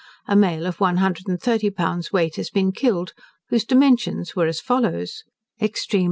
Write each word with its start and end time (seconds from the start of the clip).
A 0.27 0.35
male 0.35 0.65
of 0.65 0.79
one 0.79 0.97
hundred 0.97 1.27
and 1.27 1.39
thirty 1.39 1.69
pounds 1.69 2.11
weight 2.11 2.35
has 2.37 2.49
been 2.49 2.71
killed, 2.71 3.13
whose 3.49 3.65
dimensions 3.65 4.35
were 4.35 4.47
as 4.47 4.59
follows: 4.59 5.21
Feet. 5.59 5.95